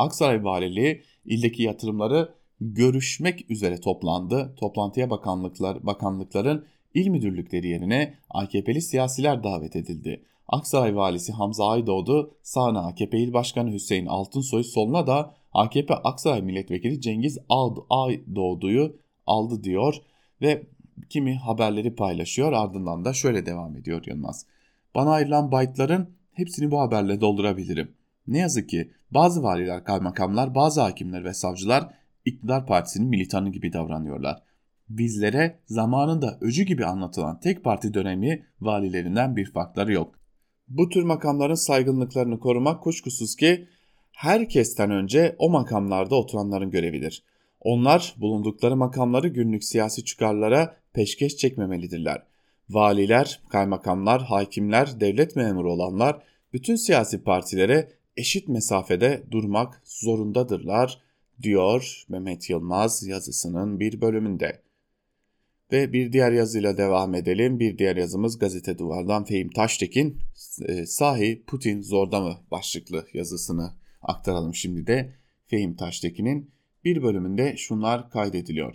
[0.00, 4.54] Aksaray Valiliği ildeki yatırımları görüşmek üzere toplandı.
[4.56, 10.24] Toplantıya bakanlıklar, bakanlıkların il müdürlükleri yerine AKP'li siyasiler davet edildi.
[10.48, 17.00] Aksaray valisi Hamza Aydoğdu sağına AKP il başkanı Hüseyin Altınsoy soluna da AKP Aksaray milletvekili
[17.00, 17.38] Cengiz
[17.90, 19.94] Aydoğdu'yu aldı diyor
[20.42, 20.62] ve
[21.08, 24.46] kimi haberleri paylaşıyor ardından da şöyle devam ediyor Yılmaz.
[24.94, 27.99] Bana ayrılan baytların hepsini bu haberle doldurabilirim.
[28.26, 34.42] Ne yazık ki bazı valiler, kaymakamlar, bazı hakimler ve savcılar iktidar partisinin militanı gibi davranıyorlar.
[34.88, 40.14] Bizlere zamanında öcü gibi anlatılan tek parti dönemi valilerinden bir farkları yok.
[40.68, 43.68] Bu tür makamların saygınlıklarını korumak kuşkusuz ki
[44.12, 47.24] herkesten önce o makamlarda oturanların görevidir.
[47.60, 52.22] Onlar bulundukları makamları günlük siyasi çıkarlara peşkeş çekmemelidirler.
[52.70, 57.88] Valiler, kaymakamlar, hakimler, devlet memuru olanlar bütün siyasi partilere
[58.20, 61.00] eşit mesafede durmak zorundadırlar
[61.42, 64.62] diyor Mehmet Yılmaz yazısının bir bölümünde.
[65.72, 67.60] Ve bir diğer yazıyla devam edelim.
[67.60, 70.18] Bir diğer yazımız gazete duvardan Fehim Taştekin.
[70.68, 75.14] E, sahi Putin zorda mı başlıklı yazısını aktaralım şimdi de.
[75.46, 76.50] Fehim Taştekin'in
[76.84, 78.74] bir bölümünde şunlar kaydediliyor.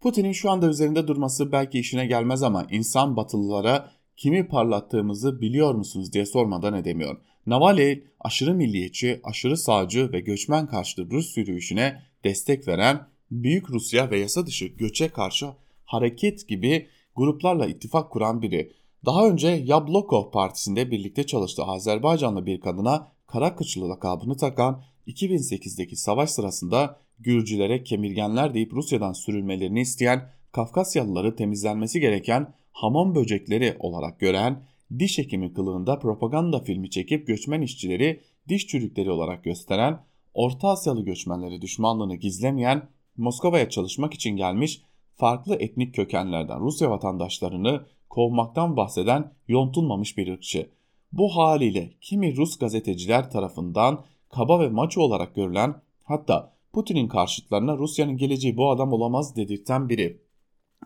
[0.00, 6.12] Putin'in şu anda üzerinde durması belki işine gelmez ama insan batılılara kimi parlattığımızı biliyor musunuz
[6.12, 7.16] diye sormadan edemiyor.
[7.46, 14.18] Navalny aşırı milliyetçi, aşırı sağcı ve göçmen karşıtı Rus yürüyüşüne destek veren Büyük Rusya ve
[14.18, 15.46] yasa dışı göçe karşı
[15.84, 18.72] hareket gibi gruplarla ittifak kuran biri.
[19.04, 26.30] Daha önce Yabloko partisinde birlikte çalıştığı Azerbaycanlı bir kadına kara kıçlı lakabını takan 2008'deki savaş
[26.30, 34.62] sırasında Gürcülere kemirgenler deyip Rusya'dan sürülmelerini isteyen Kafkasyalıları temizlenmesi gereken hamam böcekleri olarak gören
[34.98, 40.00] diş hekimi kılığında propaganda filmi çekip göçmen işçileri diş çürükleri olarak gösteren
[40.34, 44.82] Orta Asyalı göçmenleri düşmanlığını gizlemeyen Moskova'ya çalışmak için gelmiş
[45.14, 50.70] farklı etnik kökenlerden Rusya vatandaşlarını kovmaktan bahseden yontulmamış bir ırkçı.
[51.12, 58.16] Bu haliyle kimi Rus gazeteciler tarafından kaba ve maço olarak görülen hatta Putin'in karşıtlarına Rusya'nın
[58.16, 60.20] geleceği bu adam olamaz dedirten biri.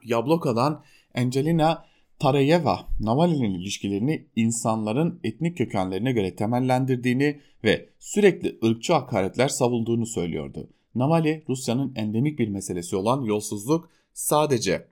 [0.05, 0.83] Yabloka'dan
[1.14, 1.85] Angelina
[2.18, 10.70] Tarayeva, Navalny'nin ilişkilerini insanların etnik kökenlerine göre temellendirdiğini ve sürekli ırkçı hakaretler savulduğunu söylüyordu.
[10.94, 14.88] Navalny, Rusya'nın endemik bir meselesi olan yolsuzluk sadece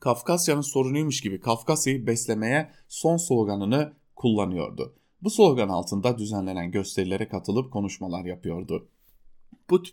[0.00, 4.94] Kafkasya'nın sorunuymuş gibi Kafkasya'yı beslemeye son sloganını kullanıyordu.
[5.22, 8.88] Bu slogan altında düzenlenen gösterilere katılıp konuşmalar yapıyordu.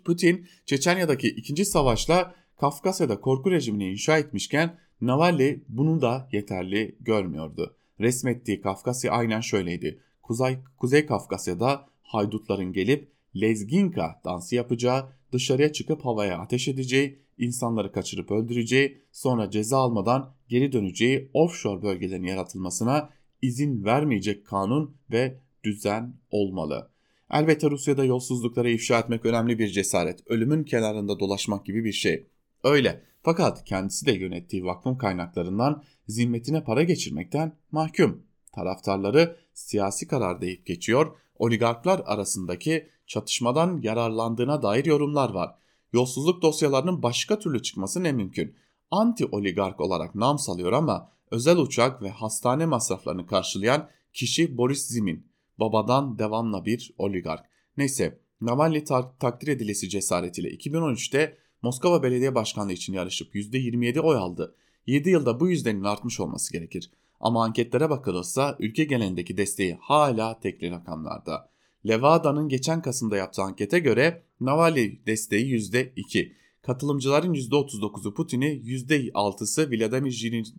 [0.06, 7.76] Putin, Çeçenya'daki ikinci savaşla Kafkasya'da korku rejimini inşa etmişken Navalny bunu da yeterli görmüyordu.
[8.00, 10.00] Resmettiği Kafkasya aynen şöyleydi.
[10.22, 18.32] Kuzey, Kuzey Kafkasya'da haydutların gelip lezginka dansı yapacağı, dışarıya çıkıp havaya ateş edeceği, insanları kaçırıp
[18.32, 23.10] öldüreceği, sonra ceza almadan geri döneceği offshore bölgelerin yaratılmasına
[23.42, 26.90] izin vermeyecek kanun ve düzen olmalı.
[27.32, 30.20] Elbette Rusya'da yolsuzlukları ifşa etmek önemli bir cesaret.
[30.28, 32.26] Ölümün kenarında dolaşmak gibi bir şey.
[32.64, 33.02] Öyle.
[33.24, 38.24] Fakat kendisi de yönettiği vakfın kaynaklarından zimmetine para geçirmekten mahkum.
[38.52, 45.56] Taraftarları siyasi karar deyip geçiyor, oligarklar arasındaki çatışmadan yararlandığına dair yorumlar var.
[45.94, 48.56] Yolsuzluk dosyalarının başka türlü çıkması ne mümkün?
[48.92, 55.28] Anti oligark olarak nam salıyor ama özel uçak ve hastane masraflarını karşılayan kişi Boris Zimin.
[55.60, 57.46] Babadan devamla bir oligark.
[57.78, 64.56] Neyse Navalny tak takdir edilesi cesaretiyle 2013'te Moskova Belediye Başkanlığı için yarışıp %27 oy aldı.
[64.88, 66.92] 7 yılda bu yüzdenin artmış olması gerekir.
[67.20, 71.50] Ama anketlere bakılırsa ülke genelindeki desteği hala tekli rakamlarda.
[71.88, 76.32] Levada'nın geçen Kasım'da yaptığı ankete göre Navalny desteği %2.
[76.62, 80.12] Katılımcıların %39'u Putin'i, %6'sı Vladimir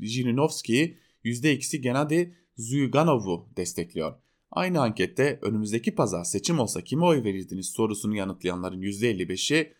[0.03, 2.25] Jirinovski'yi, %2'si Gennady
[2.57, 4.15] Zyuganov'u destekliyor.
[4.51, 9.73] Aynı ankette önümüzdeki pazar seçim olsa kime oy verirdiniz sorusunu yanıtlayanların %55'i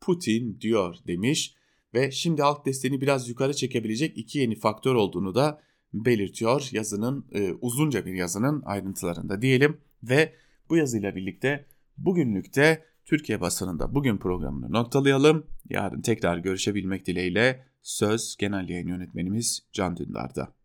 [0.00, 1.54] Putin diyor demiş
[1.94, 5.60] ve şimdi halk desteğini biraz yukarı çekebilecek iki yeni faktör olduğunu da
[5.94, 10.32] belirtiyor yazının e, uzunca bir yazının ayrıntılarında diyelim ve
[10.70, 11.66] bu yazıyla birlikte
[11.98, 15.46] Bugünlük de Türkiye basınında bugün programını noktalayalım.
[15.70, 20.55] Yarın tekrar görüşebilmek dileğiyle söz genel yayın yönetmenimiz Can Dündar'da.